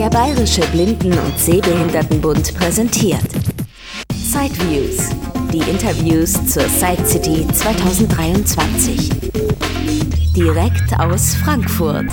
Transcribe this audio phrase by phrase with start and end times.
[0.00, 3.20] Der Bayerische Blinden- und Sehbehindertenbund präsentiert
[4.14, 5.10] Sideviews,
[5.52, 9.10] die Interviews zur Side City 2023.
[10.34, 12.06] Direkt aus Frankfurt.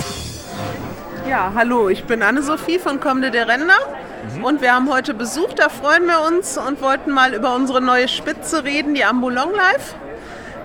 [1.26, 3.78] Ja, hallo, ich bin Anne-Sophie von Comde de Render
[4.42, 8.08] und wir haben heute Besuch, da freuen wir uns und wollten mal über unsere neue
[8.08, 9.94] Spitze reden, die Ambulong Life.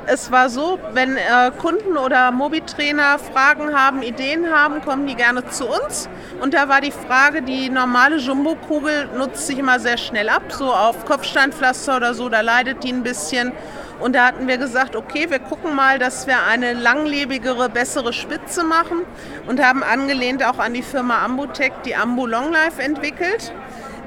[0.05, 5.47] Es war so, wenn äh, Kunden oder Mobitrainer Fragen haben, Ideen haben, kommen die gerne
[5.47, 6.09] zu uns.
[6.41, 10.73] Und da war die Frage, die normale Jumbo-Kugel nutzt sich immer sehr schnell ab, so
[10.73, 13.53] auf Kopfsteinpflaster oder so, da leidet die ein bisschen.
[14.01, 18.65] Und da hatten wir gesagt, okay, wir gucken mal, dass wir eine langlebigere, bessere Spitze
[18.65, 19.03] machen
[19.47, 23.53] und haben angelehnt auch an die Firma Ambutech die Ambu Long Life entwickelt.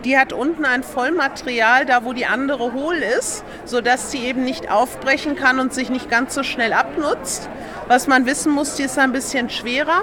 [0.04, 4.70] Die hat unten ein Vollmaterial, da wo die andere hohl ist, sodass sie eben nicht
[4.70, 7.48] aufbrechen kann und sich nicht ganz so schnell abnutzt.
[7.88, 10.02] Was man wissen muss, die ist ein bisschen schwerer.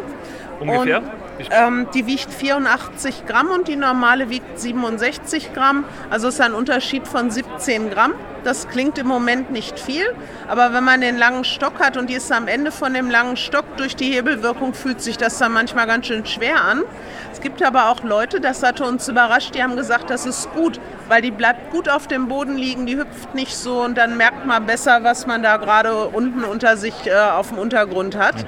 [0.60, 1.00] Ungefähr?
[1.00, 5.86] Und, ähm, die wiegt 84 Gramm und die normale wiegt 67 Gramm.
[6.10, 8.14] Also ist ein Unterschied von 17 Gramm.
[8.44, 10.04] Das klingt im Moment nicht viel,
[10.50, 13.38] aber wenn man den langen Stock hat und die ist am Ende von dem langen
[13.38, 16.84] Stock, durch die Hebelwirkung fühlt sich das dann manchmal ganz schön schwer an.
[17.32, 20.82] Es gibt aber auch Leute, das hatte uns überrascht, die haben gesagt, das ist gut,
[21.08, 24.46] weil die bleibt gut auf dem Boden liegen, die hüpft nicht so und dann merkt
[24.46, 28.46] man besser, was man da gerade unten unter sich äh, auf dem Untergrund hat.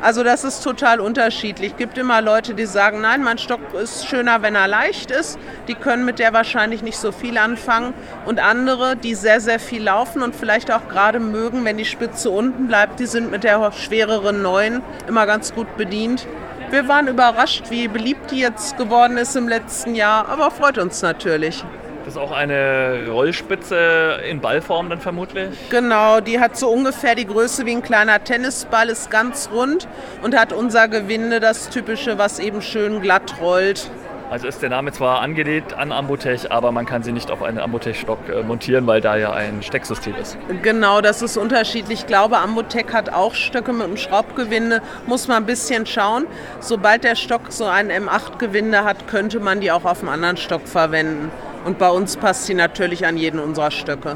[0.00, 1.72] Also das ist total unterschiedlich.
[1.72, 5.38] Es gibt immer Leute, die sagen, nein, mein Stock ist schöner, wenn er leicht ist.
[5.66, 7.94] Die können mit der wahrscheinlich nicht so viel anfangen.
[8.24, 12.30] Und andere, die sehr, sehr viel laufen und vielleicht auch gerade mögen, wenn die Spitze
[12.30, 16.26] unten bleibt, die sind mit der schwereren neuen immer ganz gut bedient.
[16.70, 21.02] Wir waren überrascht, wie beliebt die jetzt geworden ist im letzten Jahr, aber freut uns
[21.02, 21.64] natürlich.
[22.08, 25.50] Das ist auch eine Rollspitze in Ballform dann vermutlich?
[25.68, 29.86] Genau, die hat so ungefähr die Größe wie ein kleiner Tennisball, ist ganz rund
[30.22, 33.90] und hat unser Gewinde, das typische, was eben schön glatt rollt.
[34.30, 37.58] Also ist der Name zwar angelehnt an Ambutech, aber man kann sie nicht auf einen
[37.58, 40.36] Ambutech-Stock äh, montieren, weil da ja ein Stecksystem ist.
[40.62, 42.00] Genau, das ist unterschiedlich.
[42.00, 44.82] Ich glaube, Ambutech hat auch Stöcke mit einem Schraubgewinde.
[45.06, 46.26] Muss man ein bisschen schauen.
[46.60, 50.68] Sobald der Stock so ein M8-Gewinde hat, könnte man die auch auf einem anderen Stock
[50.68, 51.30] verwenden.
[51.68, 54.12] Und bei uns passt sie natürlich an jeden unserer Stöcke.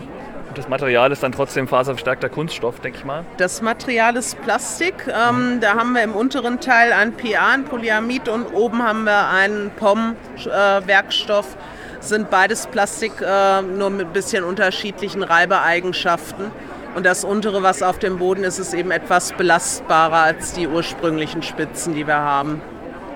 [0.48, 3.26] Und das Material ist dann trotzdem faserverstärkter Kunststoff, denke ich mal.
[3.36, 4.94] Das Material ist Plastik.
[5.06, 9.28] Ähm, da haben wir im unteren Teil ein PA, ein Polyamid und oben haben wir
[9.28, 11.54] einen POM-Werkstoff.
[11.54, 16.50] Äh, sind beides Plastik, äh, nur mit ein bisschen unterschiedlichen Reibeeigenschaften.
[16.94, 21.42] Und das untere, was auf dem Boden ist, ist eben etwas belastbarer als die ursprünglichen
[21.42, 22.62] Spitzen, die wir haben.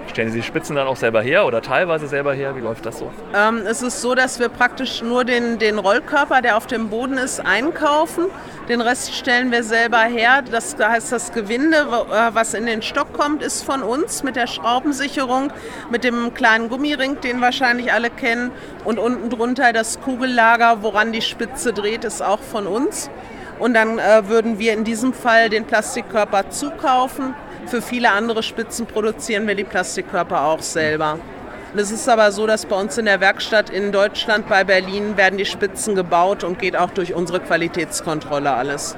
[0.08, 2.56] Stellen Sie die Spitzen dann auch selber her oder teilweise selber her?
[2.56, 3.10] Wie läuft das so?
[3.34, 7.18] Ähm, es ist so, dass wir praktisch nur den, den Rollkörper, der auf dem Boden
[7.18, 8.26] ist, einkaufen.
[8.68, 10.42] Den Rest stellen wir selber her.
[10.42, 14.46] Das heißt, das Gewinde, äh, was in den Stock kommt, ist von uns mit der
[14.46, 15.52] Schraubensicherung,
[15.90, 18.50] mit dem kleinen Gummiring, den wahrscheinlich alle kennen.
[18.84, 23.10] Und unten drunter das Kugellager, woran die Spitze dreht, ist auch von uns.
[23.58, 27.34] Und dann äh, würden wir in diesem Fall den Plastikkörper zukaufen
[27.66, 31.18] für viele andere Spitzen produzieren wir die Plastikkörper auch selber.
[31.72, 35.16] Und es ist aber so, dass bei uns in der Werkstatt in Deutschland bei Berlin
[35.16, 38.96] werden die Spitzen gebaut und geht auch durch unsere Qualitätskontrolle alles.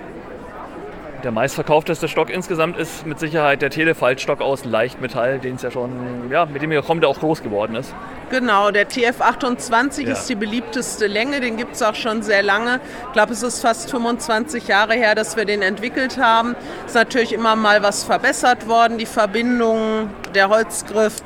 [1.24, 6.30] Der meistverkaufteste Stock insgesamt ist mit Sicherheit der Telefaltstock aus Leichtmetall, den es ja schon,
[6.30, 7.92] ja, mit dem Comde auch groß geworden ist.
[8.30, 10.12] Genau, der TF28 ja.
[10.12, 12.80] ist die beliebteste Länge, den gibt es auch schon sehr lange.
[13.08, 16.54] Ich glaube, es ist fast 25 Jahre her, dass wir den entwickelt haben.
[16.86, 21.16] Ist natürlich immer mal was verbessert worden, die Verbindung, der Holzgriff.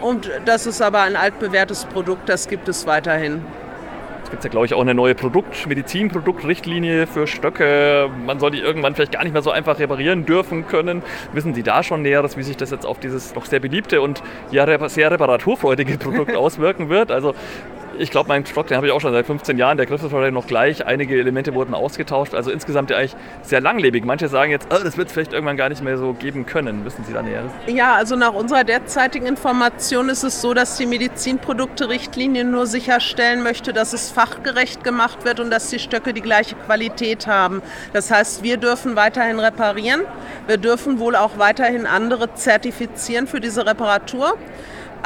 [0.00, 3.44] Und das ist aber ein altbewährtes Produkt, das gibt es weiterhin.
[4.26, 8.10] Es gibt ja, glaube ich, auch eine neue Produkt, Medizinproduktrichtlinie für Stöcke.
[8.26, 11.04] Man soll die irgendwann vielleicht gar nicht mehr so einfach reparieren dürfen können.
[11.32, 14.24] Wissen Sie da schon Näheres, wie sich das jetzt auf dieses doch sehr beliebte und
[14.50, 17.12] ja sehr reparaturfreudige Produkt auswirken wird?
[17.12, 17.36] Also
[17.98, 19.76] ich glaube, mein Stock, den habe ich auch schon seit 15 Jahren.
[19.76, 20.86] Der Griff ist wahrscheinlich noch gleich.
[20.86, 22.34] Einige Elemente wurden ausgetauscht.
[22.34, 24.04] Also insgesamt ja eigentlich sehr langlebig.
[24.04, 26.84] Manche sagen jetzt, oh, das wird es vielleicht irgendwann gar nicht mehr so geben können.
[26.84, 27.50] Wissen Sie da Näheres?
[27.66, 33.72] Ja, also nach unserer derzeitigen Information ist es so, dass die Medizinprodukte-Richtlinie nur sicherstellen möchte,
[33.72, 37.62] dass es fachgerecht gemacht wird und dass die Stöcke die gleiche Qualität haben.
[37.92, 40.02] Das heißt, wir dürfen weiterhin reparieren.
[40.46, 44.36] Wir dürfen wohl auch weiterhin andere zertifizieren für diese Reparatur.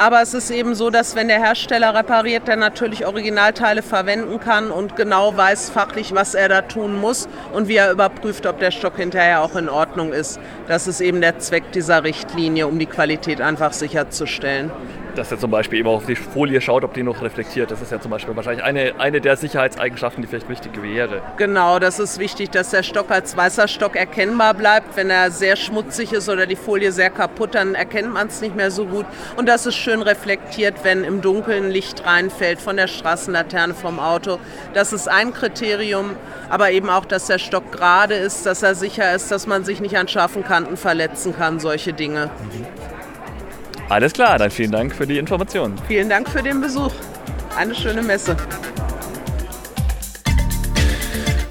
[0.01, 4.71] Aber es ist eben so, dass wenn der Hersteller repariert, der natürlich Originalteile verwenden kann
[4.71, 8.71] und genau weiß fachlich, was er da tun muss und wie er überprüft, ob der
[8.71, 10.39] Stock hinterher auch in Ordnung ist.
[10.67, 14.71] Das ist eben der Zweck dieser Richtlinie, um die Qualität einfach sicherzustellen.
[15.15, 17.71] Dass er zum Beispiel eben auf die Folie schaut, ob die noch reflektiert.
[17.71, 21.21] Das ist ja zum Beispiel wahrscheinlich eine, eine der Sicherheitseigenschaften, die vielleicht wichtig wäre.
[21.37, 24.95] Genau, das ist wichtig, dass der Stock als weißer Stock erkennbar bleibt.
[24.95, 28.55] Wenn er sehr schmutzig ist oder die Folie sehr kaputt, dann erkennt man es nicht
[28.55, 29.05] mehr so gut.
[29.37, 34.39] Und dass es schön reflektiert, wenn im Dunkeln Licht reinfällt von der Straßenlaterne vom Auto.
[34.73, 36.15] Das ist ein Kriterium,
[36.49, 39.81] aber eben auch, dass der Stock gerade ist, dass er sicher ist, dass man sich
[39.81, 42.29] nicht an scharfen Kanten verletzen kann, solche Dinge.
[42.53, 42.90] Mhm.
[43.91, 45.75] Alles klar, dann vielen Dank für die Informationen.
[45.85, 46.93] Vielen Dank für den Besuch.
[47.57, 48.37] Eine schöne Messe.